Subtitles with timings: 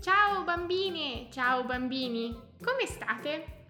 [0.00, 3.66] Ciao bambine, ciao bambini, come state?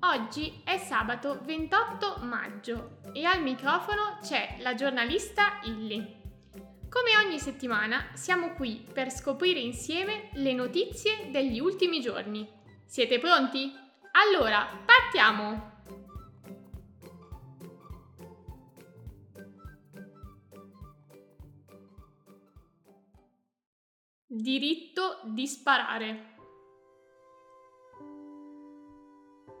[0.00, 6.16] Oggi è sabato 28 maggio e al microfono c'è la giornalista Illy.
[6.88, 12.44] Come ogni settimana siamo qui per scoprire insieme le notizie degli ultimi giorni.
[12.84, 13.72] Siete pronti?
[14.10, 15.77] Allora, partiamo!
[24.30, 26.36] Diritto di sparare.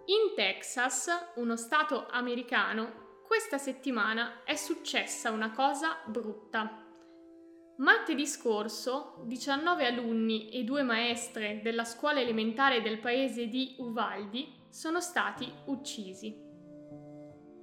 [0.04, 6.84] In Texas, uno stato americano, questa settimana è successa una cosa brutta.
[7.78, 15.00] Martedì scorso, 19 alunni e due maestre della scuola elementare del paese di Uvaldi sono
[15.00, 16.36] stati uccisi.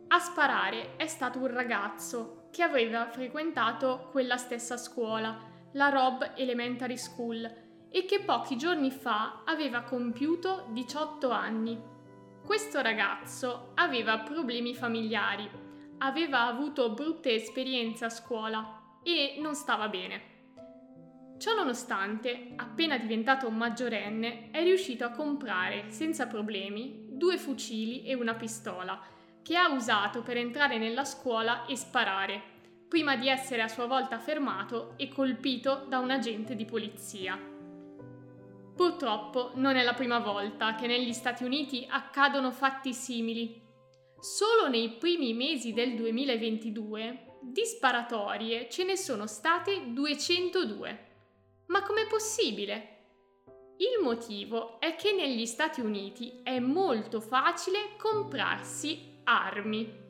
[0.08, 6.98] A sparare è stato un ragazzo che aveva frequentato quella stessa scuola, la Robb Elementary
[6.98, 11.82] School, e che pochi giorni fa aveva compiuto 18 anni.
[12.44, 15.50] Questo ragazzo aveva problemi familiari,
[16.00, 20.34] aveva avuto brutte esperienze a scuola e non stava bene.
[21.38, 28.36] Ciò nonostante, appena diventato maggiorenne, è riuscito a comprare senza problemi due fucili e una
[28.36, 29.02] pistola,
[29.42, 32.55] che ha usato per entrare nella scuola e sparare,
[32.88, 37.38] prima di essere a sua volta fermato e colpito da un agente di polizia.
[38.76, 43.62] Purtroppo non è la prima volta che negli Stati Uniti accadono fatti simili.
[44.20, 51.08] Solo nei primi mesi del 2022 di sparatorie ce ne sono state 202.
[51.68, 52.90] Ma com'è possibile?
[53.78, 60.05] Il motivo è che negli Stati Uniti è molto facile comprarsi armi.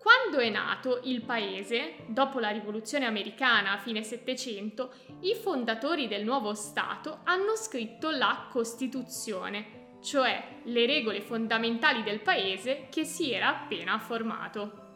[0.00, 4.92] Quando è nato il paese, dopo la rivoluzione americana a fine Settecento,
[5.22, 12.86] i fondatori del nuovo Stato hanno scritto la Costituzione, cioè le regole fondamentali del paese
[12.90, 14.86] che si era appena formato.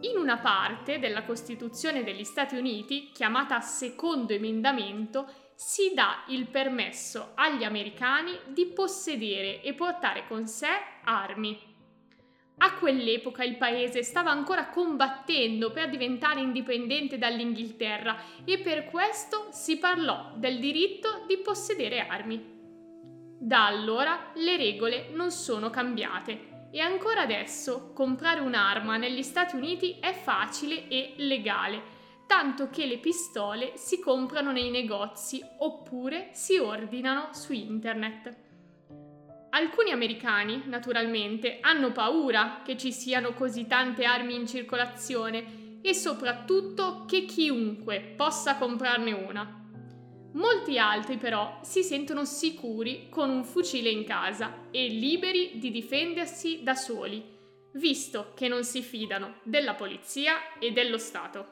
[0.00, 7.32] In una parte della Costituzione degli Stati Uniti, chiamata secondo emendamento, si dà il permesso
[7.34, 10.68] agli americani di possedere e portare con sé
[11.04, 11.73] armi.
[12.58, 19.76] A quell'epoca il paese stava ancora combattendo per diventare indipendente dall'Inghilterra e per questo si
[19.76, 22.52] parlò del diritto di possedere armi.
[23.38, 29.98] Da allora le regole non sono cambiate e ancora adesso comprare un'arma negli Stati Uniti
[30.00, 31.82] è facile e legale,
[32.26, 38.43] tanto che le pistole si comprano nei negozi oppure si ordinano su internet.
[39.54, 47.04] Alcuni americani, naturalmente, hanno paura che ci siano così tante armi in circolazione e soprattutto
[47.06, 49.62] che chiunque possa comprarne una.
[50.32, 56.64] Molti altri però si sentono sicuri con un fucile in casa e liberi di difendersi
[56.64, 57.22] da soli,
[57.74, 61.46] visto che non si fidano della polizia e dello Stato.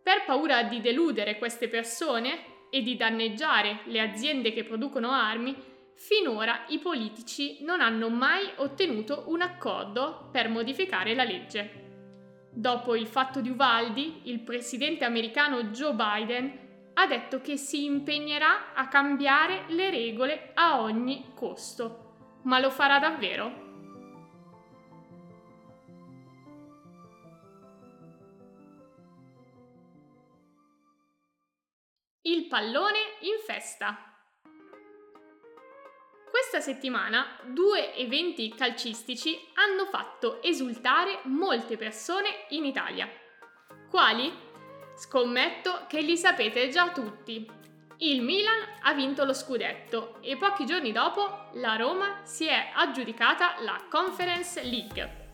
[0.00, 6.64] Per paura di deludere queste persone e di danneggiare le aziende che producono armi, finora
[6.68, 12.50] i politici non hanno mai ottenuto un accordo per modificare la legge.
[12.52, 18.74] Dopo il fatto di Uvaldi, il presidente americano Joe Biden ha detto che si impegnerà
[18.74, 22.40] a cambiare le regole a ogni costo.
[22.42, 23.66] Ma lo farà davvero?
[32.22, 34.17] Il pallone in festa.
[36.50, 43.06] Questa settimana due eventi calcistici hanno fatto esultare molte persone in Italia.
[43.90, 44.32] Quali?
[44.96, 47.46] Scommetto che li sapete già tutti.
[47.98, 53.56] Il Milan ha vinto lo scudetto e pochi giorni dopo la Roma si è aggiudicata
[53.60, 55.28] la Conference League.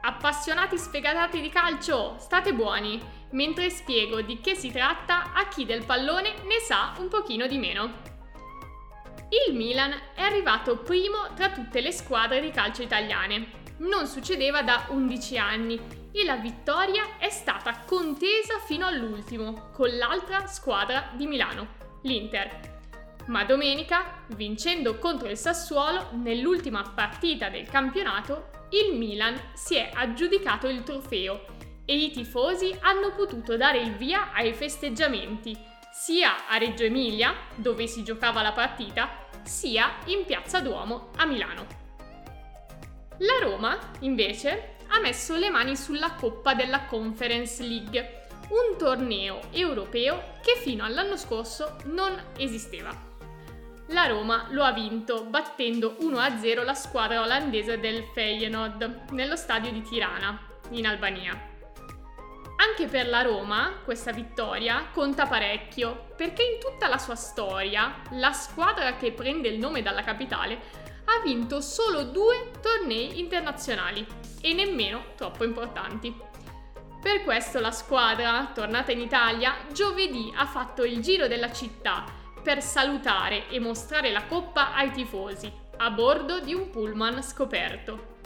[0.00, 3.00] Appassionati sfegatati di calcio, state buoni,
[3.30, 7.58] mentre spiego di che si tratta a chi del pallone ne sa un pochino di
[7.58, 8.09] meno.
[9.32, 13.58] Il Milan è arrivato primo tra tutte le squadre di calcio italiane.
[13.78, 15.80] Non succedeva da 11 anni
[16.10, 21.68] e la vittoria è stata contesa fino all'ultimo con l'altra squadra di Milano,
[22.02, 22.78] l'Inter.
[23.26, 30.66] Ma domenica, vincendo contro il Sassuolo nell'ultima partita del campionato, il Milan si è aggiudicato
[30.66, 31.44] il trofeo
[31.84, 35.56] e i tifosi hanno potuto dare il via ai festeggiamenti,
[35.92, 41.66] sia a Reggio Emilia, dove si giocava la partita, sia in Piazza Duomo a Milano.
[43.18, 50.38] La Roma, invece, ha messo le mani sulla coppa della Conference League, un torneo europeo
[50.42, 53.08] che fino all'anno scorso non esisteva.
[53.88, 59.82] La Roma lo ha vinto battendo 1-0 la squadra olandese del Feyenoord nello stadio di
[59.82, 60.40] Tirana,
[60.70, 61.49] in Albania.
[62.62, 68.32] Anche per la Roma questa vittoria conta parecchio, perché in tutta la sua storia la
[68.32, 70.60] squadra che prende il nome dalla capitale
[71.06, 74.06] ha vinto solo due tornei internazionali
[74.42, 76.14] e nemmeno troppo importanti.
[77.00, 82.04] Per questo la squadra, tornata in Italia, giovedì ha fatto il giro della città
[82.42, 88.18] per salutare e mostrare la coppa ai tifosi, a bordo di un pullman scoperto.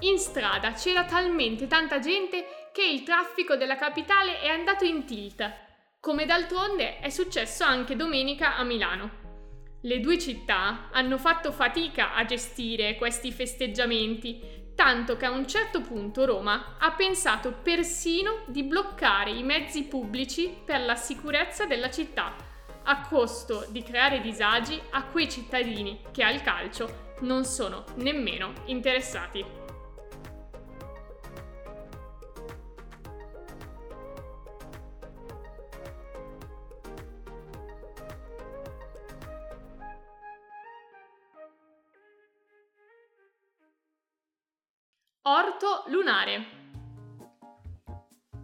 [0.00, 5.50] In strada c'era talmente tanta gente che il traffico della capitale è andato in tilt,
[5.98, 9.78] come d'altronde è successo anche domenica a Milano.
[9.80, 15.80] Le due città hanno fatto fatica a gestire questi festeggiamenti, tanto che a un certo
[15.80, 22.36] punto Roma ha pensato persino di bloccare i mezzi pubblici per la sicurezza della città,
[22.82, 29.65] a costo di creare disagi a quei cittadini che al calcio non sono nemmeno interessati.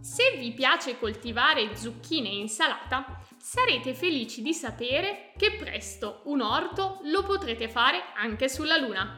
[0.03, 6.99] Se vi piace coltivare zucchine e insalata, sarete felici di sapere che presto un orto
[7.03, 9.17] lo potrete fare anche sulla Luna.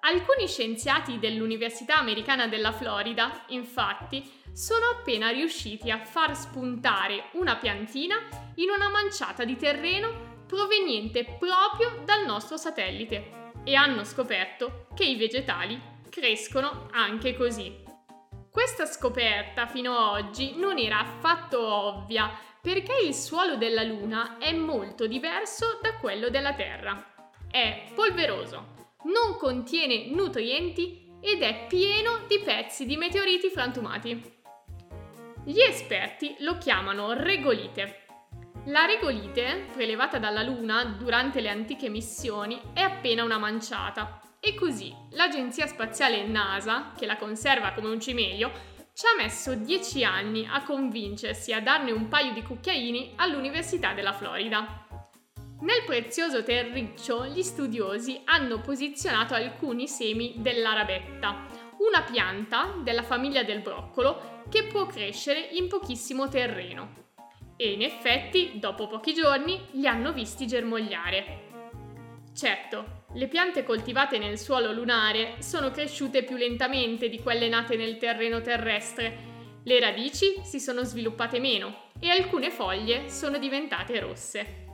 [0.00, 8.16] Alcuni scienziati dell'Università Americana della Florida, infatti, sono appena riusciti a far spuntare una piantina
[8.56, 15.16] in una manciata di terreno proveniente proprio dal nostro satellite e hanno scoperto che i
[15.16, 15.80] vegetali
[16.10, 17.83] crescono anche così.
[18.54, 22.30] Questa scoperta fino ad oggi non era affatto ovvia
[22.62, 27.04] perché il suolo della Luna è molto diverso da quello della Terra.
[27.50, 34.22] È polveroso, non contiene nutrienti ed è pieno di pezzi di meteoriti frantumati.
[35.44, 38.06] Gli esperti lo chiamano regolite.
[38.66, 44.94] La regolite, prelevata dalla Luna durante le antiche missioni, è appena una manciata e così
[45.12, 48.52] l'Agenzia Spaziale NASA, che la conserva come un cimelio,
[48.92, 54.12] ci ha messo 10 anni a convincersi a darne un paio di cucchiaini all'Università della
[54.12, 54.86] Florida.
[55.60, 61.46] Nel prezioso terriccio gli studiosi hanno posizionato alcuni semi dell'arabetta,
[61.78, 67.02] una pianta della famiglia del broccolo che può crescere in pochissimo terreno.
[67.56, 71.52] E in effetti, dopo pochi giorni, li hanno visti germogliare.
[72.34, 77.96] Certo, le piante coltivate nel suolo lunare sono cresciute più lentamente di quelle nate nel
[77.96, 79.32] terreno terrestre.
[79.62, 84.66] Le radici si sono sviluppate meno e alcune foglie sono diventate rosse.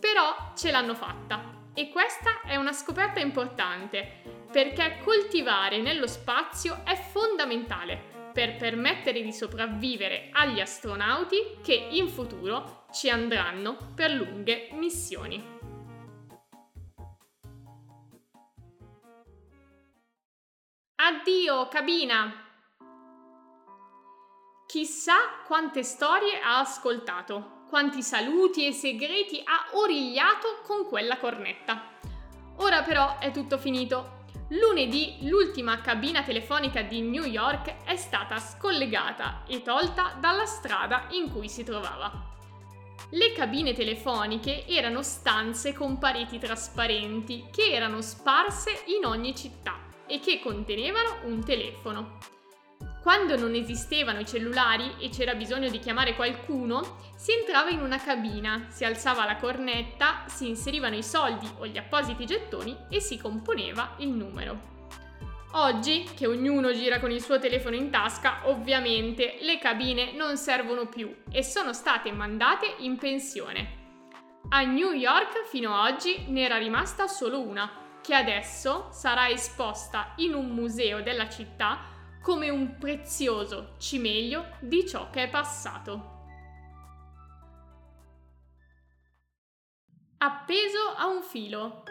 [0.00, 6.96] Però ce l'hanno fatta e questa è una scoperta importante perché coltivare nello spazio è
[6.96, 15.53] fondamentale per permettere di sopravvivere agli astronauti che in futuro ci andranno per lunghe missioni.
[21.06, 22.32] Addio, cabina!
[24.66, 31.90] Chissà quante storie ha ascoltato, quanti saluti e segreti ha origliato con quella cornetta.
[32.60, 34.24] Ora però è tutto finito.
[34.48, 41.30] Lunedì l'ultima cabina telefonica di New York è stata scollegata e tolta dalla strada in
[41.30, 42.32] cui si trovava.
[43.10, 50.20] Le cabine telefoniche erano stanze con pareti trasparenti che erano sparse in ogni città e
[50.20, 52.18] che contenevano un telefono.
[53.04, 57.98] Quando non esistevano i cellulari e c'era bisogno di chiamare qualcuno, si entrava in una
[57.98, 63.18] cabina, si alzava la cornetta, si inserivano i soldi o gli appositi gettoni e si
[63.18, 64.72] componeva il numero.
[65.52, 70.86] Oggi, che ognuno gira con il suo telefono in tasca, ovviamente le cabine non servono
[70.86, 73.82] più e sono state mandate in pensione.
[74.48, 77.70] A New York fino ad oggi ne era rimasta solo una,
[78.04, 81.80] che adesso sarà esposta in un museo della città
[82.22, 86.12] come un prezioso cimelio di ciò che è passato.
[90.18, 91.82] Appeso a un filo.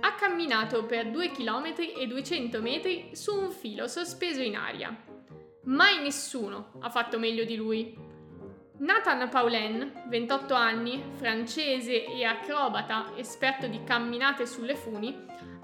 [0.00, 4.96] Ha camminato per 2 km e 200 metri su un filo sospeso in aria.
[5.64, 8.13] Mai nessuno ha fatto meglio di lui.
[8.76, 15.16] Nathan Paulin, 28 anni, francese e acrobata esperto di camminate sulle funi,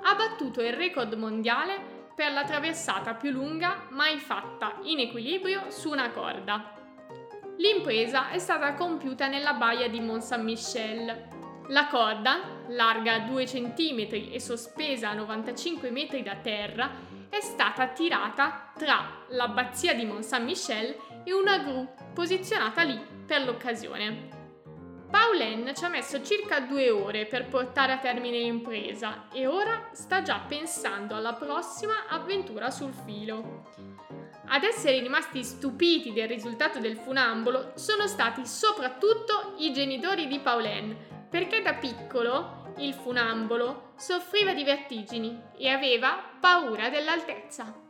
[0.02, 5.90] ha battuto il record mondiale per la traversata più lunga mai fatta in equilibrio su
[5.90, 6.72] una corda.
[7.56, 11.28] L'impresa è stata compiuta nella baia di Mont Saint-Michel.
[11.66, 16.90] La corda, larga 2 cm e sospesa a 95 metri da terra,
[17.28, 24.38] è stata tirata tra l'abbazia di Mont Saint-Michel e una gru posizionata lì per l'occasione.
[25.10, 30.22] Paulen ci ha messo circa due ore per portare a termine l'impresa e ora sta
[30.22, 33.66] già pensando alla prossima avventura sul filo.
[34.46, 40.96] Ad essere rimasti stupiti del risultato del funambolo sono stati soprattutto i genitori di Paulen,
[41.28, 47.89] perché da piccolo il funambolo soffriva di vertigini e aveva paura dell'altezza.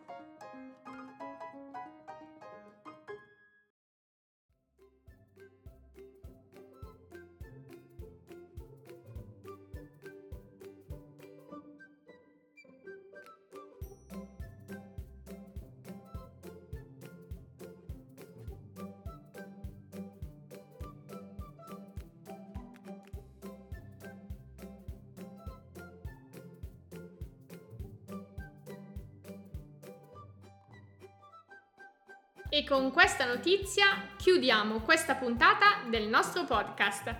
[32.52, 37.14] E con questa notizia chiudiamo questa puntata del nostro podcast.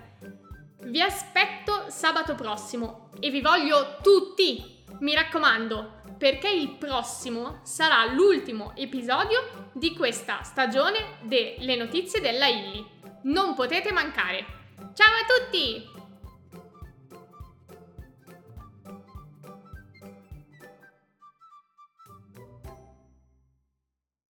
[0.83, 8.73] Vi aspetto sabato prossimo e vi voglio tutti, mi raccomando, perché il prossimo sarà l'ultimo
[8.75, 12.85] episodio di questa stagione delle notizie della Illy.
[13.23, 14.45] Non potete mancare.
[14.93, 16.00] Ciao a tutti!